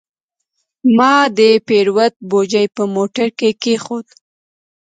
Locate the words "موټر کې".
2.95-3.49